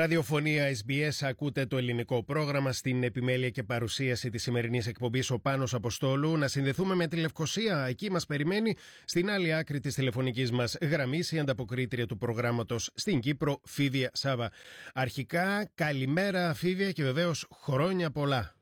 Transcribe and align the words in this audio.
Ραδιοφωνία 0.00 0.76
SBS, 0.76 1.26
ακούτε 1.26 1.66
το 1.66 1.76
ελληνικό 1.76 2.22
πρόγραμμα 2.22 2.72
στην 2.72 3.02
επιμέλεια 3.02 3.50
και 3.50 3.62
παρουσίαση 3.62 4.30
της 4.30 4.42
σημερινής 4.42 4.86
εκπομπής 4.86 5.30
ο 5.30 5.38
Πάνος 5.38 5.74
Αποστόλου. 5.74 6.36
Να 6.36 6.48
συνδεθούμε 6.48 6.94
με 6.94 7.06
τη 7.06 7.16
Λευκοσία. 7.16 7.86
Εκεί 7.86 8.10
μας 8.10 8.26
περιμένει 8.26 8.76
στην 9.04 9.30
άλλη 9.30 9.54
άκρη 9.54 9.80
της 9.80 9.94
τηλεφωνικής 9.94 10.50
μας 10.50 10.76
γραμμής 10.80 11.32
η 11.32 11.38
ανταποκρίτρια 11.38 12.06
του 12.06 12.18
προγράμματος 12.18 12.90
στην 12.94 13.20
Κύπρο, 13.20 13.60
Φίβια 13.64 14.10
Σάβα. 14.12 14.50
Αρχικά, 14.94 15.70
καλημέρα, 15.74 16.54
Φίβια, 16.54 16.92
και 16.92 17.02
βεβαίως 17.02 17.46
χρόνια 17.62 18.10
πολλά. 18.10 18.59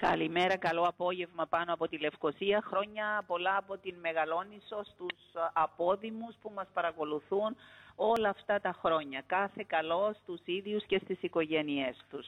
Καλημέρα, 0.00 0.56
καλό 0.56 0.82
απόγευμα 0.82 1.46
πάνω 1.46 1.72
από 1.72 1.88
τη 1.88 1.98
Λευκοσία. 1.98 2.62
Χρόνια 2.66 3.24
πολλά 3.26 3.56
από 3.56 3.78
την 3.78 3.94
Μεγαλόνισο 4.00 4.84
στους 4.92 5.18
απόδημους 5.52 6.34
που 6.40 6.52
μας 6.54 6.66
παρακολουθούν 6.72 7.56
όλα 7.94 8.28
αυτά 8.28 8.60
τα 8.60 8.76
χρόνια. 8.80 9.22
Κάθε 9.26 9.64
καλό 9.66 10.16
στους 10.22 10.40
ίδιους 10.44 10.84
και 10.86 11.00
στις 11.04 11.22
οικογένειές 11.22 11.96
τους. 12.10 12.26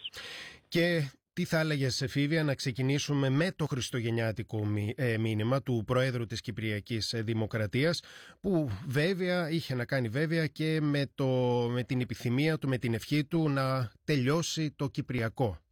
Και 0.69 1.11
τι 1.33 1.45
θα 1.45 1.59
έλεγε, 1.59 1.87
Εφήβια, 2.01 2.45
να 2.45 2.55
ξεκινήσουμε 2.55 3.29
με 3.29 3.53
το 3.57 3.67
χριστουγεννιάτικο 3.67 4.67
ε, 4.95 5.19
μήνυμα 5.19 5.63
του 5.63 5.83
Προέδρου 5.87 6.27
της 6.27 6.41
Κυπριακής 6.41 7.15
Δημοκρατίας 7.17 8.03
που 8.41 8.71
βέβαια 8.87 9.51
είχε 9.51 9.75
να 9.75 9.85
κάνει 9.85 10.09
βέβαια 10.09 10.47
και 10.47 10.81
με, 10.81 11.11
το, 11.15 11.27
με 11.71 11.83
την 11.83 12.01
επιθυμία 12.01 12.59
του, 12.59 12.69
με 12.69 12.79
την 12.79 12.95
ευχή 12.95 13.25
του 13.25 13.49
να 13.49 13.93
τελειώσει 14.05 14.71
το 14.71 14.89
Κυπριακό. 14.89 15.63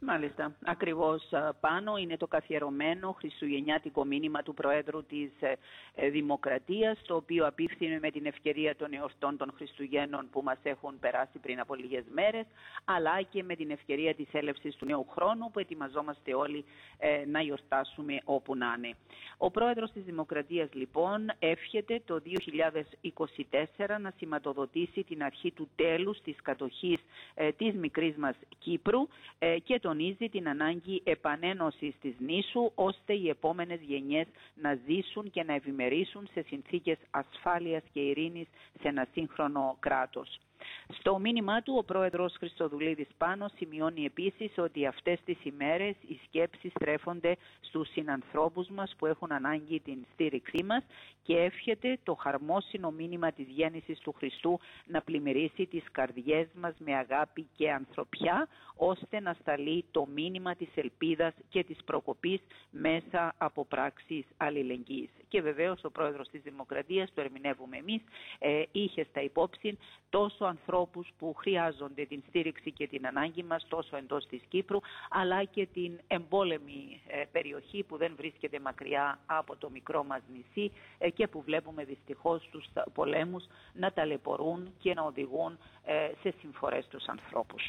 Μάλιστα, 0.00 0.56
ακριβώς 0.64 1.28
πάνω 1.60 1.96
είναι 1.96 2.16
το 2.16 2.26
καθιερωμένο 2.26 3.12
χριστουγεννιάτικο 3.12 4.04
μήνυμα 4.04 4.42
του 4.42 4.54
Προέδρου 4.54 5.04
της 5.04 5.30
ε, 5.40 5.56
ε, 5.94 6.08
Δημοκρατίας, 6.08 6.98
το 7.06 7.14
οποίο 7.14 7.46
απίφθηνε 7.46 7.98
με 7.98 8.10
την 8.10 8.26
ευκαιρία 8.26 8.76
των 8.76 8.92
εορτών 8.92 9.36
των 9.36 9.52
Χριστουγέννων 9.56 10.28
που 10.30 10.42
μας 10.42 10.58
έχουν 10.62 10.98
περάσει 10.98 11.38
πριν 11.38 11.60
από 11.60 11.74
λίγες 11.74 12.04
μέρες, 12.14 12.46
αλλά 12.84 13.22
και 13.22 13.42
με 13.42 13.54
την 13.54 13.70
ευκαιρία 13.70 14.14
της 14.14 14.26
έλευσης 14.32 14.76
του 14.76 14.84
νέου 14.86 15.06
χρόνου 15.10 15.50
που 15.50 15.58
ετοιμαζόμαστε 15.58 16.34
όλοι 16.34 16.64
ε, 16.98 17.24
να 17.26 17.40
γιορτάσουμε 17.40 18.20
όπου 18.24 18.56
να 18.56 18.74
είναι. 18.78 18.96
Ο 19.36 19.50
Πρόεδρος 19.50 19.92
της 19.92 20.02
Δημοκρατίας 20.04 20.68
λοιπόν 20.72 21.32
εύχεται 21.38 22.02
το 22.04 22.20
2024 23.76 23.96
να 24.00 24.12
σηματοδοτήσει 24.16 25.04
την 25.04 25.22
αρχή 25.22 25.52
του 25.52 25.68
τέλους 25.76 26.20
της 26.20 26.36
κατοχής 26.42 27.00
της 27.56 27.74
μικρής 27.74 28.16
μας 28.16 28.36
Κύπρου 28.58 29.08
και 29.62 29.80
τονίζει 29.86 30.28
την 30.28 30.48
ανάγκη 30.48 31.02
επανένωσης 31.04 31.94
της 32.00 32.14
νήσου 32.18 32.70
ώστε 32.74 33.12
οι 33.14 33.28
επόμενες 33.28 33.80
γενιές 33.80 34.26
να 34.54 34.78
ζήσουν 34.86 35.30
και 35.30 35.42
να 35.42 35.54
ευημερήσουν 35.54 36.28
σε 36.32 36.42
συνθήκες 36.42 36.98
ασφάλειας 37.10 37.82
και 37.92 38.00
ειρήνης 38.00 38.46
σε 38.80 38.88
ένα 38.88 39.06
σύγχρονο 39.12 39.76
κράτος. 39.80 40.40
Στο 40.98 41.18
μήνυμά 41.18 41.62
του, 41.62 41.74
ο 41.78 41.84
πρόεδρος 41.84 42.34
Χριστοδουλίδης 42.38 43.08
Πάνος 43.18 43.52
σημειώνει 43.56 44.04
επίσης 44.04 44.50
ότι 44.56 44.86
αυτές 44.86 45.18
τις 45.24 45.44
ημέρες 45.44 45.94
οι 46.08 46.20
σκέψεις 46.26 46.70
στρέφονται 46.70 47.36
στους 47.60 47.88
συνανθρώπους 47.88 48.68
μας 48.68 48.94
που 48.98 49.06
έχουν 49.06 49.32
ανάγκη 49.32 49.80
την 49.80 49.98
στήριξή 50.12 50.64
μας 50.64 50.82
και 51.22 51.36
εύχεται 51.36 51.98
το 52.02 52.14
χαρμόσυνο 52.14 52.90
μήνυμα 52.90 53.32
της 53.32 53.46
γέννησης 53.48 53.98
του 53.98 54.12
Χριστού 54.12 54.58
να 54.86 55.02
πλημμυρίσει 55.02 55.66
τις 55.66 55.84
καρδιές 55.92 56.46
μας 56.54 56.74
με 56.78 56.94
αγάπη 56.94 57.46
και 57.56 57.72
ανθρωπιά 57.72 58.48
ώστε 58.76 59.20
να 59.20 59.36
σταλεί 59.40 59.84
το 59.90 60.06
μήνυμα 60.14 60.54
της 60.54 60.68
ελπίδας 60.74 61.34
και 61.48 61.64
της 61.64 61.76
προκοπής 61.84 62.40
μέσα 62.70 63.34
από 63.38 63.64
πράξεις 63.64 64.24
αλληλεγγύης. 64.36 65.10
Και 65.36 65.42
βεβαίως 65.42 65.84
ο 65.84 65.90
πρόεδρος 65.90 66.28
της 66.28 66.42
Δημοκρατίας, 66.42 67.12
το 67.14 67.20
ερμηνεύουμε 67.20 67.76
εμείς, 67.76 68.02
ε, 68.38 68.62
είχε 68.72 69.04
στα 69.04 69.20
υπόψη 69.20 69.78
τόσο 70.10 70.44
ανθρώπους 70.44 71.08
που 71.18 71.34
χρειάζονται 71.34 72.04
την 72.04 72.22
στήριξη 72.28 72.72
και 72.72 72.86
την 72.86 73.06
ανάγκη 73.06 73.42
μας 73.42 73.66
τόσο 73.68 73.96
εντός 73.96 74.26
της 74.26 74.42
Κύπρου 74.48 74.80
αλλά 75.10 75.44
και 75.44 75.66
την 75.66 76.00
εμπόλεμη 76.06 77.02
ε, 77.06 77.24
περιοχή 77.32 77.82
που 77.82 77.96
δεν 77.96 78.12
βρίσκεται 78.16 78.60
μακριά 78.60 79.18
από 79.26 79.56
το 79.56 79.70
μικρό 79.70 80.04
μας 80.04 80.22
νησί 80.32 80.72
ε, 80.98 81.10
και 81.10 81.26
που 81.26 81.42
βλέπουμε 81.42 81.84
δυστυχώς 81.84 82.48
τους 82.50 82.66
πολέμους 82.94 83.44
να 83.72 83.92
ταλαιπωρούν 83.92 84.74
και 84.78 84.94
να 84.94 85.02
οδηγούν 85.02 85.58
ε, 85.84 86.10
σε 86.22 86.34
συμφορές 86.40 86.86
τους 86.88 87.06
ανθρώπους. 87.06 87.62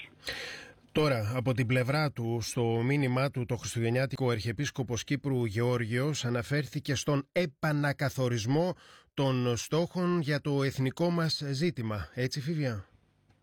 Τώρα, 0.97 1.33
από 1.35 1.53
την 1.53 1.67
πλευρά 1.67 2.11
του, 2.11 2.37
στο 2.41 2.61
μήνυμά 2.63 3.29
του, 3.29 3.45
το 3.45 3.55
Χριστουγεννιάτικο 3.55 4.29
Αρχιεπίσκοπος 4.29 5.03
Κύπρου 5.03 5.45
Γεώργιος 5.45 6.25
αναφέρθηκε 6.25 6.95
στον 6.95 7.27
επανακαθορισμό 7.31 8.73
των 9.13 9.57
στόχων 9.57 10.19
για 10.19 10.41
το 10.41 10.63
εθνικό 10.63 11.09
μας 11.09 11.43
ζήτημα. 11.51 12.09
Έτσι, 12.13 12.41
Φίβια; 12.41 12.85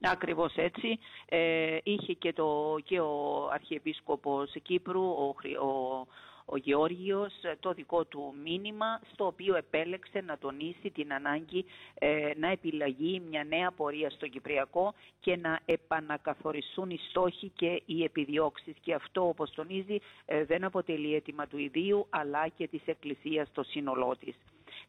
Ακριβώς 0.00 0.54
έτσι. 0.56 0.98
Ε, 1.28 1.78
είχε 1.82 2.12
και, 2.12 2.32
το, 2.32 2.76
και 2.84 3.00
ο 3.00 3.48
Αρχιεπίσκοπος 3.52 4.52
Κύπρου, 4.62 5.02
ο, 5.02 5.34
ο 5.66 6.06
ο 6.44 6.56
Γεώργιος 6.56 7.32
το 7.60 7.72
δικό 7.72 8.04
του 8.04 8.34
μήνυμα 8.42 9.00
στο 9.12 9.26
οποίο 9.26 9.56
επέλεξε 9.56 10.20
να 10.20 10.38
τονίσει 10.38 10.90
την 10.90 11.12
ανάγκη 11.12 11.64
ε, 11.94 12.30
να 12.36 12.48
επιλαγεί 12.48 13.20
μια 13.28 13.44
νέα 13.44 13.70
πορεία 13.70 14.10
στο 14.10 14.28
Κυπριακό 14.28 14.94
και 15.20 15.36
να 15.36 15.60
επανακαθοριστούν 15.64 16.90
οι 16.90 16.98
στόχοι 17.10 17.52
και 17.56 17.82
οι 17.86 18.04
επιδιώξεις. 18.04 18.74
Και 18.80 18.94
αυτό 18.94 19.28
όπως 19.28 19.50
τονίζει 19.50 19.98
ε, 20.24 20.44
δεν 20.44 20.64
αποτελεί 20.64 21.14
αίτημα 21.14 21.46
του 21.46 21.58
ιδίου 21.58 22.06
αλλά 22.10 22.48
και 22.48 22.68
της 22.68 22.82
Εκκλησίας 22.86 23.48
στο 23.48 23.62
σύνολό 23.62 24.16
της 24.20 24.34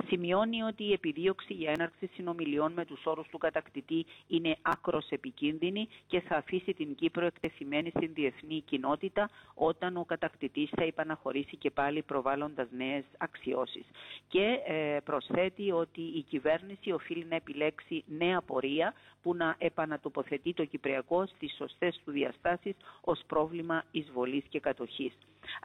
σημειώνει 0.07 0.61
ότι 0.61 0.83
η 0.83 0.91
επιδίωξη 0.93 1.53
για 1.53 1.71
έναρξη 1.71 2.09
συνομιλιών 2.13 2.71
με 2.73 2.85
τους 2.85 3.05
όρους 3.05 3.27
του 3.27 3.37
κατακτητή 3.37 4.05
είναι 4.27 4.57
άκρος 4.61 5.07
επικίνδυνη 5.09 5.87
και 6.07 6.19
θα 6.21 6.35
αφήσει 6.35 6.73
την 6.73 6.95
Κύπρο 6.95 7.25
εκτεθειμένη 7.25 7.89
στην 7.89 8.13
διεθνή 8.13 8.61
κοινότητα 8.61 9.29
όταν 9.53 9.97
ο 9.97 10.05
κατακτητής 10.05 10.69
θα 10.75 10.85
υπαναχωρήσει 10.85 11.57
και 11.57 11.71
πάλι 11.71 12.01
προβάλλοντας 12.01 12.67
νέες 12.71 13.03
αξιώσεις. 13.17 13.85
Και 14.27 14.59
ε, 14.67 14.97
προσθέτει 15.03 15.71
ότι 15.71 16.01
η 16.01 16.21
κυβέρνηση 16.21 16.91
οφείλει 16.91 17.25
να 17.29 17.35
επιλέξει 17.35 18.03
νέα 18.07 18.41
πορεία 18.41 18.93
που 19.21 19.35
να 19.35 19.55
επανατοποθετεί 19.57 20.53
το 20.53 20.65
Κυπριακό 20.65 21.25
στις 21.25 21.55
σωστές 21.55 22.01
του 22.05 22.11
διαστάσεις 22.11 22.75
ως 23.01 23.21
πρόβλημα 23.27 23.83
εισβολής 23.91 24.43
και 24.49 24.59
κατοχής. 24.59 25.13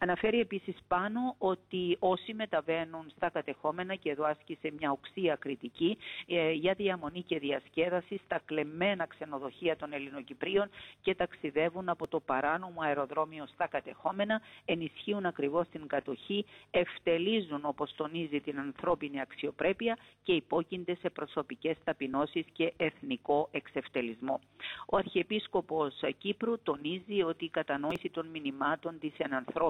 Αναφέρει 0.00 0.40
επίσης 0.40 0.76
πάνω 0.88 1.34
ότι 1.38 1.96
όσοι 1.98 2.34
μεταβαίνουν 2.34 3.12
στα 3.16 3.30
κατεχόμενα 3.30 3.94
και 3.94 4.10
εδώ 4.10 4.24
άσκησε 4.24 4.72
μια 4.78 4.90
οξία 4.90 5.36
κριτική 5.36 5.98
ε, 6.26 6.50
για 6.50 6.74
διαμονή 6.74 7.22
και 7.22 7.38
διασκέδαση 7.38 8.20
στα 8.24 8.40
κλεμμένα 8.44 9.06
ξενοδοχεία 9.06 9.76
των 9.76 9.92
Ελληνοκυπρίων 9.92 10.70
και 11.02 11.14
ταξιδεύουν 11.14 11.88
από 11.88 12.08
το 12.08 12.20
παράνομο 12.20 12.80
αεροδρόμιο 12.80 13.46
στα 13.46 13.66
κατεχόμενα, 13.66 14.40
ενισχύουν 14.64 15.26
ακριβώς 15.26 15.68
την 15.68 15.86
κατοχή, 15.86 16.44
ευτελίζουν 16.70 17.60
όπως 17.64 17.94
τονίζει 17.94 18.40
την 18.40 18.58
ανθρώπινη 18.58 19.20
αξιοπρέπεια 19.20 19.98
και 20.22 20.32
υπόκεινται 20.32 20.94
σε 21.00 21.10
προσωπικές 21.10 21.76
ταπεινώσεις 21.84 22.44
και 22.52 22.72
εθνικό 22.76 23.48
εξευτελισμό. 23.50 24.40
Ο 24.86 24.96
Αρχιεπίσκοπος 24.96 26.00
Κύπρου 26.18 26.62
τονίζει 26.62 27.22
ότι 27.22 27.44
η 27.44 27.48
κατανόηση 27.48 28.10
των 28.10 28.26
μηνυμάτων 28.26 28.98
της 28.98 29.12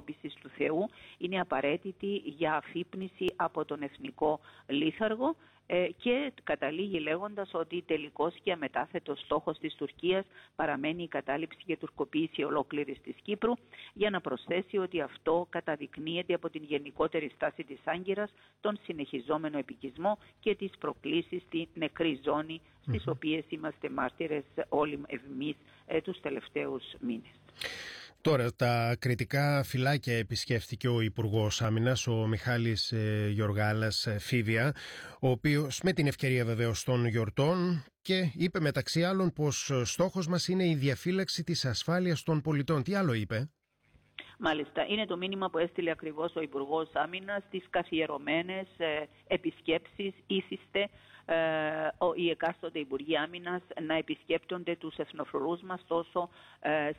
ενανθρώπισης 0.01 0.35
του 0.35 0.49
Θεού 0.49 0.89
είναι 1.19 1.41
απαραίτητη 1.41 2.23
για 2.25 2.55
αφύπνιση 2.55 3.27
από 3.37 3.65
τον 3.65 3.83
εθνικό 3.83 4.41
λίθαργο 4.67 5.37
ε, 5.67 5.89
και 5.99 6.33
καταλήγει 6.45 6.99
λέγοντας 6.99 7.51
ότι 7.53 7.83
τελικός 7.87 8.35
και 8.43 8.53
αμετάθετος 8.53 9.21
στόχος 9.21 9.59
της 9.59 9.75
Τουρκίας 9.75 10.25
παραμένει 10.57 11.03
η 11.03 11.09
κατάληψη 11.09 11.59
και 11.67 11.77
τουρκοποίηση 11.77 12.43
ολόκληρης 12.43 13.01
της 13.01 13.15
Κύπρου 13.23 13.53
για 13.93 14.11
να 14.11 14.21
προσθέσει 14.21 14.79
ότι 14.79 15.01
αυτό 15.01 15.47
καταδεικνύεται 15.51 16.35
από 16.35 16.51
την 16.51 16.63
γενικότερη 16.65 17.31
στάση 17.35 17.65
της 17.65 17.79
Άγκυρας, 17.85 18.33
τον 18.61 18.79
συνεχιζόμενο 18.83 19.59
επικισμό 19.59 20.19
και 20.41 20.55
τις 20.55 20.71
προκλήσεις 20.79 21.43
στη 21.43 21.69
νεκρή 21.75 22.21
ζώνη 22.25 22.61
στις 22.87 23.07
οποίες 23.07 23.45
είμαστε 23.49 23.91
μάρτυρες 23.91 24.45
όλοι 24.69 25.01
εμείς 25.07 25.57
ε, 25.87 26.01
τους 26.01 26.21
τελευταίους 26.21 26.85
μήνες. 27.01 27.35
Τώρα, 28.23 28.55
τα 28.55 28.97
κριτικά 28.99 29.63
φυλάκια 29.63 30.19
επισκέφθηκε 30.19 30.89
ο 30.89 31.01
Υπουργός 31.01 31.63
Άμυνας, 31.63 32.07
ο 32.07 32.27
Μιχάλης 32.27 32.93
ε, 32.93 33.29
Γιοργάλας 33.33 34.07
ε, 34.07 34.19
Φίβια, 34.19 34.75
ο 35.21 35.29
οποίος 35.29 35.81
με 35.83 35.93
την 35.93 36.07
ευκαιρία 36.07 36.45
βεβαίως 36.45 36.85
των 36.85 37.07
γιορτών 37.07 37.85
και 38.03 38.33
είπε 38.35 38.61
μεταξύ 38.61 39.05
άλλων 39.05 39.33
πως 39.33 39.71
στόχος 39.85 40.27
μας 40.27 40.49
είναι 40.49 40.65
η 40.65 40.75
διαφύλαξη 40.75 41.45
της 41.45 41.65
ασφάλειας 41.65 42.23
των 42.23 42.41
πολιτών. 42.41 42.83
Τι 42.83 42.95
άλλο 42.95 43.13
είπε; 43.13 43.51
Μάλιστα. 44.43 44.87
Είναι 44.89 45.07
το 45.07 45.17
μήνυμα 45.17 45.51
που 45.51 45.59
έστειλε 45.59 45.91
ακριβώς 45.91 46.37
ο 46.37 46.41
Υπουργός 46.41 46.91
Άμυνας 46.93 47.43
στι 47.47 47.63
καθιερωμένες 47.71 48.67
ε, 48.77 49.09
επισκέψεις 49.27 50.15
ήθιστε 50.27 50.81
ε, 50.81 50.89
οι 52.15 52.31
εκάστοτε 52.31 52.79
Υπουργοί 52.79 53.17
Άμυνας 53.17 53.63
να 53.83 53.95
επισκέπτονται 53.95 54.77
τους 54.77 54.97
εθνοφρουρούς 54.97 55.61
μας 55.61 55.85
τόσο 55.87 56.29
ε, 56.61 56.91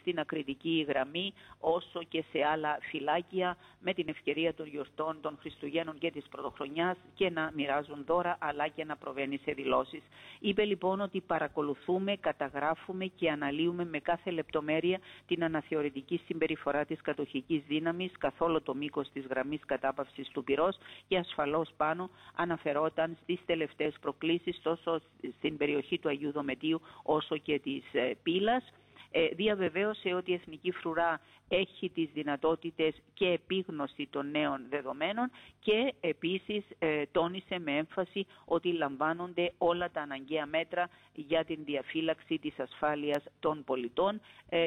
στην 0.00 0.18
ακριτική 0.18 0.84
γραμμή 0.88 1.32
όσο 1.60 2.02
και 2.08 2.24
σε 2.32 2.44
άλλα 2.52 2.78
φυλάκια 2.80 3.56
με 3.80 3.94
την 3.94 4.08
ευκαιρία 4.08 4.54
των 4.54 4.66
γιορτών 4.66 5.18
των 5.20 5.36
Χριστουγέννων 5.40 5.98
και 5.98 6.10
της 6.10 6.24
Πρωτοχρονιάς 6.30 6.96
και 7.14 7.30
να 7.30 7.50
μοιράζουν 7.54 8.04
δώρα 8.06 8.36
αλλά 8.40 8.68
και 8.68 8.84
να 8.84 8.96
προβαίνει 8.96 9.40
σε 9.44 9.52
δηλώσεις. 9.52 10.02
Είπε 10.40 10.64
λοιπόν 10.64 11.00
ότι 11.00 11.20
παρακολουθούμε, 11.20 12.16
καταγράφουμε 12.16 13.04
και 13.04 13.30
αναλύουμε 13.30 13.84
με 13.84 13.98
κάθε 13.98 14.30
λεπτομέρεια 14.30 14.98
την 15.26 15.44
αναθεωρητική 15.44 16.20
συμπεριφορά 16.26 16.84
της 16.84 17.00
κατοχικής 17.00 17.62
δύναμης 17.66 18.12
καθ' 18.18 18.40
όλο 18.40 18.60
το 18.60 18.74
μήκος 18.74 19.10
της 19.12 19.26
γραμμής 19.26 19.60
κατάπαυσης 19.66 20.28
του 20.28 20.44
πυρός 20.44 20.76
και 21.08 21.16
ασφαλώς 21.18 21.70
πάνω 21.76 22.10
αναφερόταν 22.34 23.16
στις 23.22 23.40
τελευταίες 23.46 23.75
τελευταίες 23.76 24.00
προκλήσεις 24.00 24.60
τόσο 24.62 25.00
στην 25.38 25.56
περιοχή 25.56 25.98
του 25.98 26.08
Αγίου 26.08 26.32
Δομετίου 26.32 26.80
όσο 27.02 27.36
και 27.36 27.58
της 27.58 27.84
ε, 27.92 28.12
Πύλας. 28.22 28.64
Ε, 29.10 29.26
διαβεβαίωσε 29.26 30.14
ότι 30.14 30.30
η 30.30 30.34
Εθνική 30.34 30.70
Φρουρά 30.72 31.20
έχει 31.48 31.90
τις 31.90 32.08
δυνατότητες 32.14 32.94
και 33.14 33.26
επίγνωση 33.26 34.08
των 34.10 34.30
νέων 34.30 34.60
δεδομένων 34.68 35.30
και 35.60 35.94
επίσης 36.00 36.64
ε, 36.78 37.02
τόνισε 37.12 37.58
με 37.58 37.76
έμφαση 37.76 38.26
ότι 38.44 38.72
λαμβάνονται 38.72 39.52
όλα 39.58 39.90
τα 39.90 40.00
αναγκαία 40.00 40.46
μέτρα 40.46 40.88
για 41.14 41.44
την 41.44 41.58
διαφύλαξη 41.64 42.38
της 42.38 42.58
ασφάλειας 42.58 43.24
των 43.40 43.64
πολιτών 43.64 44.20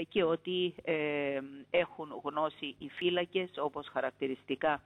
και 0.09 0.23
ότι 0.23 0.75
έχουν 1.69 2.21
γνώση 2.23 2.75
οι 2.77 2.89
φύλακες 2.89 3.49
όπως 3.57 3.87
χαρακτηριστικά 3.87 4.81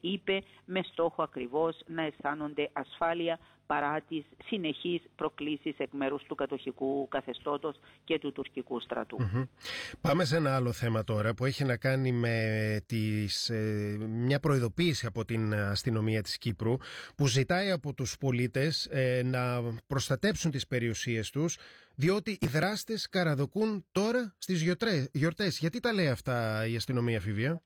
είπε 0.00 0.42
με 0.64 0.82
στόχο 0.82 1.22
ακριβώς 1.22 1.78
να 1.86 2.02
αισθάνονται 2.02 2.70
ασφάλεια 2.72 3.38
παρά 3.72 4.00
τις 4.08 4.24
συνεχείς 4.44 5.02
προκλήσεις 5.16 5.74
εκ 5.78 5.92
μέρους 5.92 6.22
του 6.22 6.34
κατοχικού 6.34 7.08
καθεστώτος 7.08 7.76
και 8.04 8.18
του 8.18 8.32
τουρκικού 8.32 8.80
Πάμε 10.00 10.24
σε 10.24 10.36
ένα 10.36 10.54
άλλο 10.54 10.72
θέμα 10.72 11.04
τώρα 11.04 11.34
που 11.34 11.44
έχει 11.44 11.64
να 11.64 11.76
κάνει 11.76 12.12
με 12.12 12.36
τις, 12.86 13.50
ε, 13.50 13.96
μια 14.08 14.40
προειδοποίηση 14.40 15.06
από 15.06 15.24
την 15.24 15.54
αστυνομία 15.54 16.22
της 16.22 16.38
Κύπρου 16.38 16.76
που 17.16 17.26
ζητάει 17.26 17.70
από 17.70 17.94
τους 17.94 18.16
πολίτες 18.18 18.86
ε, 18.86 19.22
να 19.24 19.62
προστατέψουν 19.86 20.50
τις 20.50 20.66
περιουσίες 20.66 21.30
τους 21.30 21.58
διότι 21.94 22.38
οι 22.40 22.46
δράστες 22.46 23.08
καραδοκούν 23.08 23.84
τώρα 23.92 24.34
στις 24.38 24.62
γιορτές. 25.12 25.58
Γιατί 25.58 25.80
τα 25.80 25.92
λέει 25.92 26.08
αυτά 26.08 26.66
η 26.66 26.76
αστυνομία 26.76 27.20
Φιβία; 27.20 27.62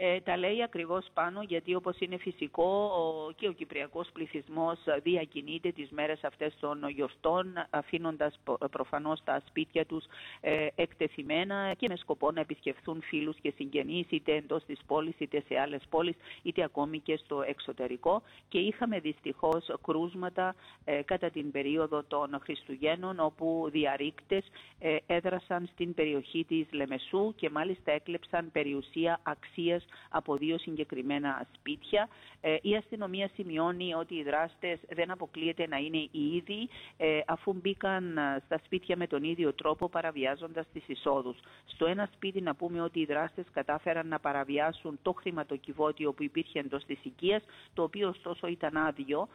Ε, 0.00 0.20
τα 0.20 0.36
λέει 0.36 0.62
ακριβώς 0.62 1.06
πάνω 1.14 1.42
γιατί 1.42 1.74
όπως 1.74 1.98
είναι 1.98 2.16
φυσικό 2.16 2.64
ο, 2.64 3.32
και 3.32 3.48
ο 3.48 3.52
κυπριακός 3.52 4.08
πληθυσμός 4.12 4.78
διακινείται 5.02 5.70
τις 5.72 5.90
μέρες 5.90 6.24
αυτές 6.24 6.56
των 6.60 6.88
γιορτών 6.88 7.52
αφήνοντας 7.70 8.38
προφανώς 8.70 9.20
τα 9.24 9.42
σπίτια 9.48 9.86
τους 9.86 10.04
ε, 10.40 10.66
εκτεθειμένα 10.74 11.74
και 11.78 11.88
με 11.88 11.96
σκοπό 11.96 12.30
να 12.30 12.40
επισκεφθούν 12.40 13.02
φίλους 13.02 13.36
και 13.40 13.52
συγγενείς 13.56 14.06
είτε 14.10 14.34
εντός 14.34 14.64
της 14.64 14.78
πόλης 14.86 15.14
είτε 15.18 15.42
σε 15.48 15.60
άλλες 15.60 15.82
πόλεις 15.88 16.16
είτε 16.42 16.62
ακόμη 16.62 16.98
και 17.00 17.16
στο 17.16 17.42
εξωτερικό. 17.42 18.22
Και 18.48 18.58
είχαμε 18.58 19.00
δυστυχώς 19.00 19.66
κρούσματα 19.82 20.54
ε, 20.84 21.02
κατά 21.02 21.30
την 21.30 21.50
περίοδο 21.50 22.02
των 22.02 22.38
Χριστουγέννων 22.42 23.20
όπου 23.20 23.68
διαρρήκτες 23.70 24.44
ε, 24.78 24.96
έδρασαν 25.06 25.68
στην 25.72 25.94
περιοχή 25.94 26.44
της 26.44 26.66
Λεμεσού 26.70 27.34
και 27.34 27.50
μάλιστα 27.50 27.92
έκλεψαν 27.92 28.50
περιουσία 28.52 29.20
αξίας 29.22 29.86
από 30.10 30.36
δύο 30.36 30.58
συγκεκριμένα 30.58 31.46
σπίτια. 31.54 32.08
Ε, 32.40 32.56
η 32.62 32.76
αστυνομία 32.76 33.30
σημειώνει 33.34 33.94
ότι 33.94 34.14
οι 34.14 34.22
δράστες 34.22 34.78
δεν 34.88 35.10
αποκλείεται 35.10 35.66
να 35.66 35.76
είναι 35.76 35.96
οι 35.96 36.36
ίδιοι 36.36 36.68
ε, 36.96 37.20
αφού 37.26 37.52
μπήκαν 37.52 38.16
ε, 38.16 38.42
στα 38.44 38.60
σπίτια 38.64 38.96
με 38.96 39.06
τον 39.06 39.22
ίδιο 39.22 39.52
τρόπο 39.52 39.88
παραβιάζοντας 39.88 40.66
τις 40.72 40.88
εισόδους. 40.88 41.38
Στο 41.66 41.86
ένα 41.86 42.08
σπίτι 42.14 42.40
να 42.40 42.54
πούμε 42.54 42.80
ότι 42.80 43.00
οι 43.00 43.04
δράστες 43.04 43.44
κατάφεραν 43.52 44.08
να 44.08 44.18
παραβιάσουν 44.18 44.98
το 45.02 45.12
χρηματοκιβώτιο 45.12 46.12
που 46.12 46.22
υπήρχε 46.22 46.58
εντός 46.58 46.84
της 46.84 46.98
οικίας, 47.02 47.42
το 47.74 47.82
οποίο 47.82 48.08
ωστόσο 48.08 48.46
ήταν 48.46 48.76
άδειο, 48.76 49.28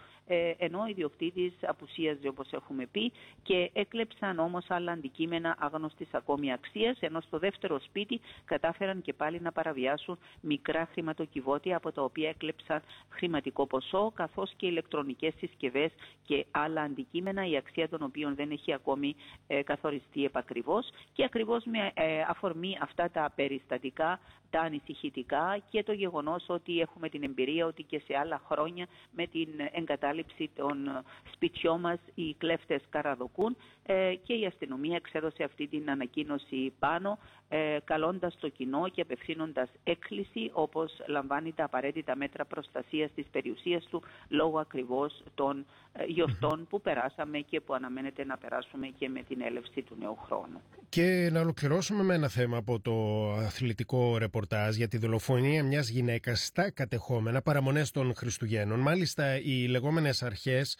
ενώ 0.58 0.80
ο 0.82 0.86
ιδιοκτήτης 0.86 1.54
απουσίαζε 1.62 2.28
όπως 2.28 2.52
έχουμε 2.52 2.86
πει 2.86 3.12
και 3.44 3.70
έκλεψαν 3.74 4.40
όμως 4.40 4.66
άλλα 4.70 4.92
αντικείμενα 4.92 5.56
άγνωστης 5.60 6.08
ακόμη 6.12 6.54
αξίας, 6.54 6.98
ενώ 7.00 7.22
στο 7.22 7.40
δεύτερο 7.40 7.80
σπίτι 7.80 8.22
κατάφεραν 8.46 9.02
και 9.02 9.14
πάλι 9.14 9.42
να 9.42 9.52
παραβιάσουν 9.52 10.18
μικρά 10.44 10.88
χρηματοκιβώτια 10.92 11.75
από 11.78 11.92
τα 11.92 12.01
οποία 12.04 12.30
έκλεψαν 12.30 12.81
χρηματικό 13.10 13.68
ποσό 13.68 14.12
καθώς 14.16 14.54
και 14.56 14.68
ηλεκτρονικές 14.68 15.34
συσκευές 15.38 15.92
και 16.25 16.45
άλλα 16.51 16.81
αντικείμενα 16.81 17.48
η 17.48 17.57
αξία 17.57 17.90
των 17.90 18.01
οποίων 18.04 18.36
δεν 18.36 18.51
έχει 18.51 18.74
ακόμη 18.74 19.16
ε, 19.48 19.62
καθοριστεί 19.63 20.25
επακριβώς. 20.25 20.90
Και 21.13 21.24
ακριβώς 21.24 21.63
με 21.63 21.92
ε, 21.94 22.22
αφορμή 22.28 22.78
αυτά 22.81 23.10
τα 23.12 23.31
περιστατικά 23.36 24.19
τα 24.54 24.60
ανησυχητικά 24.62 25.62
και 25.69 25.84
το 25.84 25.92
γεγονός 25.92 26.44
ότι 26.48 26.80
έχουμε 26.80 27.10
την 27.10 27.24
εμπειρία 27.24 27.66
ότι 27.66 27.84
και 27.84 28.01
σε 28.06 28.18
άλλα 28.18 28.42
χρόνια 28.50 28.88
με 29.12 29.28
την 29.28 29.50
εγκατάλειψη 29.72 30.50
των 30.56 31.04
σπιτιών 31.34 31.80
μας 31.80 32.00
οι 32.16 32.34
κλέφτες 32.34 32.81
καραδοκούν 32.89 33.57
ε, 33.86 34.16
και 34.24 34.34
η 34.34 34.46
αστυνομία 34.46 34.96
εξέδωσε 34.96 35.44
αυτή 35.44 35.68
την 35.68 35.89
ανακοίνωση 35.89 36.74
πάνω 36.80 37.18
ε, 37.50 37.78
καλώντας 37.84 38.38
το 38.39 38.50
κοινό 38.50 38.89
και 38.89 39.01
απευθύνοντας 39.01 39.69
έκκληση 39.84 40.33
όπως 40.54 41.02
λαμβάνει 41.08 41.54
τα 41.54 41.64
απαραίτητα 41.64 42.16
μέτρα 42.16 42.46
προστασίας 42.46 43.12
της 43.16 43.26
περιουσίας 43.32 43.86
του 43.86 44.04
λόγω 44.28 44.60
ακριβώς 44.60 45.24
των 45.36 45.66
ε, 45.94 46.04
γιορτών 46.06 46.68
που 46.70 46.82
περάσαμε 46.82 47.38
και 47.38 47.62
που 47.62 47.74
αναμένεται 47.74 48.26
να 48.26 48.38
περάσουμε 48.38 48.88
και 48.88 49.10
με 49.10 49.24
την 49.28 49.42
έλευση 49.42 49.82
του 49.82 49.96
νέου 50.00 50.18
χρόνου. 50.26 50.62
Και 50.90 51.30
να 51.32 51.42
ολοκληρώσουμε 51.42 52.04
με 52.04 52.14
ένα 52.14 52.28
θέμα 52.28 52.58
από 52.58 52.80
το 52.80 53.30
αθλητικό 53.32 54.18
ρεπορτάζ 54.18 54.76
για 54.76 54.88
τη 54.88 54.98
δολοφονία 54.98 55.64
μιας 55.64 55.90
γυναίκας 55.90 56.46
στα 56.46 56.72
κατεχόμενα 56.72 57.42
παραμονές 57.42 57.92
των 57.92 58.16
Χριστουγέννων. 58.16 58.80
Μάλιστα 58.80 59.40
οι 59.40 59.68
λεγόμενες 59.68 60.24
αρχές 60.24 60.78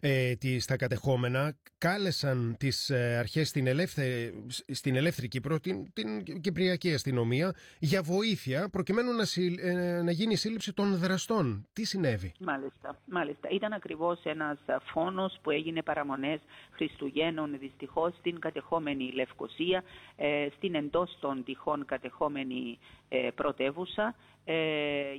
ε, 0.00 0.32
στα 0.58 0.76
κατεχόμενα 0.76 1.56
κάλεσαν 1.78 2.56
τις 2.58 2.90
ε, 2.90 3.16
αρχές 3.18 3.48
στην 3.48 3.66
ελεύθερη, 3.66 4.44
στην 4.72 4.96
ελεύθερη 4.96 5.28
Κύπρο, 5.28 5.60
την, 5.60 5.92
την 5.92 6.40
Κυπριακή 6.40 6.94
αστυνομία 6.94 7.54
για 7.78 8.02
βοήθεια 8.02 8.68
προκειμένου 8.68 8.95
να, 9.02 9.24
ε, 9.68 10.02
να 10.02 10.10
γίνει 10.10 10.32
η 10.32 10.36
σύλληψη 10.36 10.72
των 10.72 10.96
δραστών. 10.96 11.66
Τι 11.72 11.84
συνέβη; 11.84 12.32
Μάλιστα, 12.40 12.98
μάλιστα. 13.04 13.48
Ήταν 13.48 13.72
ακριβώς 13.72 14.20
ένας 14.22 14.58
φόνος 14.92 15.38
που 15.42 15.50
έγινε 15.50 15.82
παραμονές 15.82 16.40
Χριστουγέννων 16.70 17.58
δυστυχώς 17.58 18.14
στην 18.18 18.38
κατεχόμενη 18.38 19.12
Λευκοσία, 19.12 19.82
ε, 20.16 20.48
στην 20.56 20.74
εντός 20.74 21.16
των 21.20 21.44
τυχών 21.44 21.84
κατεχόμενη 21.84 22.78
ε, 23.08 23.28
πρωτεύουσα 23.34 24.04
ε, 24.06 24.35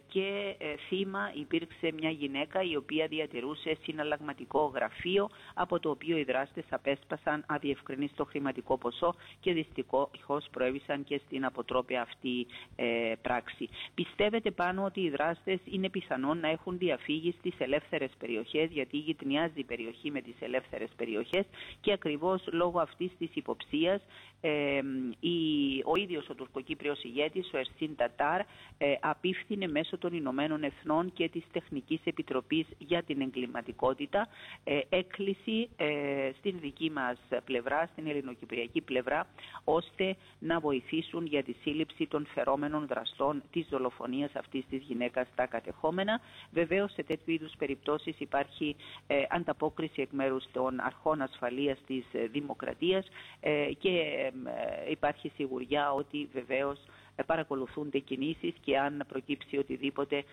και 0.08 0.56
ε, 0.58 0.76
θύμα 0.88 1.32
υπήρξε 1.34 1.92
μια 2.00 2.10
γυναίκα 2.10 2.62
η 2.62 2.76
οποία 2.76 3.08
διατηρούσε 3.08 3.78
συναλλαγματικό 3.84 4.72
γραφείο 4.76 5.30
από 5.54 5.80
το 5.80 5.90
οποίο 5.90 6.18
οι 6.18 6.24
δράστες 6.24 6.64
απέσπασαν 6.70 7.44
αδιευκρινίστο 7.48 8.26
χρηματικό 8.26 8.78
ποσό 8.78 9.16
και 9.40 9.54
δυστυχώς 9.54 10.48
προέβησαν 10.52 11.04
και 11.04 11.22
στην 11.26 11.46
αποτρόπια 11.46 12.02
αυτή 12.02 12.48
ε, 12.76 13.14
πράξη. 13.22 13.70
Πιστεύετε 13.94 14.52
πάνω 14.52 14.84
ότι 14.84 15.02
οι 15.02 15.10
δράστες 15.10 15.60
είναι 15.64 15.90
πιθανόν 15.90 16.40
να 16.40 16.50
έχουν 16.50 16.78
διαφύγει 16.78 17.36
στις 17.40 17.54
ελεύθερες 17.58 18.12
περιοχές 18.18 18.70
γιατί 18.72 18.98
γυτνιάζει 18.98 19.60
η 19.60 19.64
περιοχή 19.64 20.12
με 20.12 20.22
τις 20.22 20.36
ελεύθερες 20.40 20.90
περιοχές 20.96 21.46
και 21.82 21.92
ακριβώς 21.92 22.48
λόγω 22.52 22.80
αυτής 22.80 23.12
της 23.18 23.30
υποψίας 23.34 24.02
ε, 24.42 24.80
ο 25.84 25.96
ίδιος 25.96 26.30
ο 26.30 26.36
τουρκοκύπριος 26.36 27.04
ηγέτης, 27.04 27.52
ο 27.54 27.58
Ερσίν 27.58 27.96
Τατάρ, 27.96 28.40
ε, 28.78 28.96
απίφθινε 29.18 29.68
μέσω 29.68 29.98
των 29.98 30.14
Ηνωμένων 30.14 30.64
Εθνών 30.64 31.14
και 31.14 31.30
της 31.30 31.44
Τεχνικής 31.52 32.00
Επιτροπής 32.04 32.66
για 32.78 33.04
την 33.04 33.22
Εγκληματικότητα 33.22 34.28
ε, 34.64 34.80
έκκληση 34.90 35.70
ε, 35.78 36.32
στην 36.38 36.60
δική 36.60 36.92
μας 36.92 37.18
πλευρά, 37.46 37.90
στην 37.92 38.08
ελληνοκυπριακή 38.08 38.82
πλευρά, 38.82 39.28
ώστε 39.64 40.16
να 40.40 40.60
βοηθήσουν 40.60 41.26
για 41.26 41.44
τη 41.44 41.54
σύλληψη 41.62 42.08
των 42.08 42.28
φερόμενων 42.34 42.88
δραστών 42.88 43.44
της 43.52 43.68
δολοφονίας 43.70 44.36
αυτής 44.36 44.66
της 44.70 44.82
γυναίκας 44.88 45.28
στα 45.34 45.46
κατεχόμενα. 45.46 46.22
Βεβαίως 46.52 46.92
σε 46.94 47.04
τέτοιου 47.04 47.34
είδους 47.34 47.54
περιπτώσεις 47.58 48.20
υπάρχει 48.20 48.76
ε, 49.08 49.24
ανταπόκριση 49.30 50.02
εκ 50.02 50.12
μέρους 50.12 50.44
των 50.52 50.80
αρχών 50.80 51.22
ασφαλείας 51.22 51.78
της 51.88 52.06
δημοκρατίας 52.32 53.06
και 53.80 53.92
υπάρχει 54.90 55.32
σιγουριά 55.36 55.94
ότι 55.94 56.30
βεβαίως 56.34 56.80
παρακολουθούνται 57.26 58.00
κινήσεις 58.00 58.54
και 58.62 58.78
αν 58.80 59.04
προκύψει 59.08 59.58
οτιδήποτε 59.58 60.24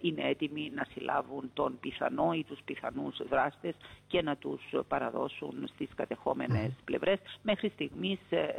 είναι 0.00 0.22
έτοιμοι 0.28 0.70
να 0.74 0.86
συλλάβουν 0.92 1.50
τον 1.54 1.78
πιθανό 1.80 2.32
ή 2.32 2.44
τους 2.44 2.58
πιθανούς 2.64 3.16
δράστες 3.28 3.74
και 4.06 4.22
να 4.22 4.36
τους 4.36 4.60
παραδώσουν 4.88 5.68
στις 5.74 5.88
κατεχόμενες 5.94 6.70
πλευρές. 6.84 7.18
Μέχρι 7.42 7.68
στιγμής 7.68 8.18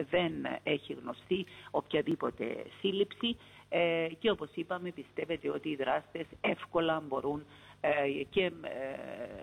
δεν 0.09 0.33
έχει 0.63 0.93
γνωστεί 0.93 1.45
οποιαδήποτε 1.71 2.65
σύλληψη 2.79 3.37
και 4.19 4.29
όπως 4.29 4.49
είπαμε 4.53 4.91
πιστεύετε 4.91 5.49
ότι 5.49 5.69
οι 5.69 5.75
δράστες 5.75 6.25
εύκολα 6.41 7.03
μπορούν 7.07 7.45
και 8.29 8.51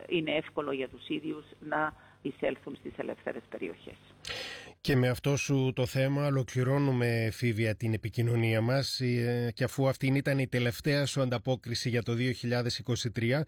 είναι 0.09 0.31
εύκολο 0.35 0.73
για 0.73 0.89
τους 0.89 1.09
ίδιους 1.09 1.45
να 1.61 1.95
εισέλθουν 2.23 2.77
στις 2.77 2.93
ελεύθερες 2.97 3.43
περιοχές. 3.51 3.97
Και 4.87 4.97
με 4.97 5.09
αυτό 5.09 5.37
σου 5.37 5.73
το 5.75 5.87
θέμα 5.87 6.27
ολοκληρώνουμε 6.27 7.29
φίβια 7.33 7.77
την 7.77 7.93
επικοινωνία 7.93 8.61
μας. 8.61 9.01
Ε, 9.01 9.51
και 9.55 9.65
αφού 9.65 9.89
αυτή 9.89 10.07
ήταν 10.07 10.39
η 10.39 10.47
τελευταία 10.47 11.07
σου 11.07 11.21
ανταπόκριση 11.21 11.89
για 11.89 12.03
το 12.03 12.15
2023 13.17 13.41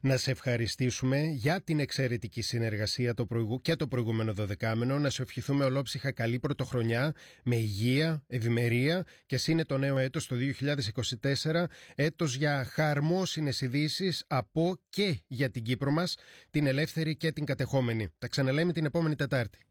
να 0.00 0.16
σε 0.16 0.30
ευχαριστήσουμε 0.30 1.20
για 1.20 1.62
την 1.62 1.80
εξαιρετική 1.80 2.42
συνεργασία 2.42 3.14
το 3.14 3.26
προηγου... 3.26 3.60
και 3.60 3.76
το 3.76 3.86
προηγούμενο 3.86 4.32
δωδεκάμενο. 4.32 4.98
Να 4.98 5.10
σε 5.10 5.22
ευχηθούμε 5.22 5.64
ολόψυχα 5.64 6.12
καλή 6.12 6.38
πρωτοχρονιά 6.38 7.14
με 7.42 7.56
υγεία, 7.56 8.24
ευημερία. 8.26 9.04
Και 9.26 9.40
είναι 9.46 9.64
το 9.64 9.78
νέο 9.78 9.98
έτος 9.98 10.26
το 10.26 10.36
2024 11.52 11.64
έτος 11.94 12.34
για 12.34 12.64
χαρμόσυνες 12.64 13.60
ειδήσεις 13.60 14.24
από 14.26 14.78
και 14.88 15.18
για 15.26 15.50
την 15.50 15.62
Κύπρο 15.62 15.90
μας 15.90 16.16
την 16.50 16.66
ελεύθερη 16.66 17.16
και 17.16 17.32
την 17.32 17.44
κατεχόμενη. 17.44 18.08
Τα 18.18 18.28
ξαναλέμε 18.28 18.72
την 18.72 18.84
επόμενη 18.84 19.14
Τετάρτη 19.16 19.65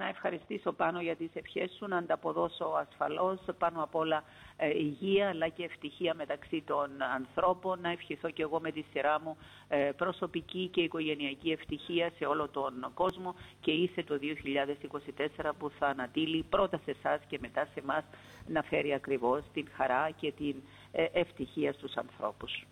να 0.00 0.08
ευχαριστήσω 0.08 0.72
πάνω 0.72 1.00
για 1.00 1.16
τις 1.16 1.30
ευχές 1.32 1.70
σου, 1.76 1.86
να 1.88 1.96
ανταποδώσω 1.96 2.64
ασφαλώς 2.84 3.38
πάνω 3.58 3.82
απ' 3.82 3.94
όλα 3.94 4.24
ε, 4.56 4.68
υγεία 4.68 5.28
αλλά 5.28 5.48
και 5.48 5.64
ευτυχία 5.64 6.14
μεταξύ 6.14 6.62
των 6.66 6.88
ανθρώπων, 7.18 7.80
να 7.80 7.90
ευχηθώ 7.90 8.30
και 8.30 8.42
εγώ 8.42 8.60
με 8.60 8.70
τη 8.72 8.82
σειρά 8.92 9.20
μου 9.20 9.36
ε, 9.68 9.90
προσωπική 9.96 10.68
και 10.72 10.80
οικογενειακή 10.80 11.50
ευτυχία 11.50 12.12
σε 12.18 12.24
όλο 12.24 12.48
τον 12.48 12.90
κόσμο 12.94 13.34
και 13.60 13.70
ήρθε 13.70 14.02
το 14.02 14.18
2024 15.38 15.50
που 15.58 15.70
θα 15.78 15.86
ανατείλει 15.86 16.42
πρώτα 16.42 16.80
σε 16.84 16.90
εσάς 16.90 17.20
και 17.28 17.38
μετά 17.40 17.64
σε 17.72 17.80
εμάς 17.80 18.04
να 18.46 18.62
φέρει 18.62 18.92
ακριβώς 18.94 19.42
την 19.52 19.66
χαρά 19.76 20.10
και 20.20 20.32
την 20.32 20.54
ε, 20.92 21.04
ευτυχία 21.12 21.72
στους 21.72 21.94
ανθρώπους. 21.94 22.66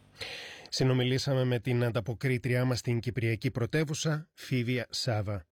Συνομιλήσαμε 0.68 1.44
με 1.44 1.58
την 1.58 1.84
ανταποκρίτριά 1.84 2.64
μας 2.64 2.78
στην 2.78 3.00
Κυπριακή 3.00 3.50
Πρωτεύουσα, 3.50 4.28
Φίβια 4.34 4.86
Σάβα. 4.90 5.47